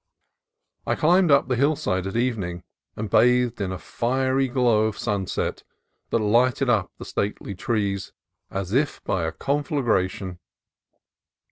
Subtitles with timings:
[0.87, 2.63] I climbed up the hillside at evening
[2.95, 5.61] and bathed in a fiery glow of sunset
[6.09, 8.11] that lighted up the stately trees
[8.49, 10.39] as if by a conflagration.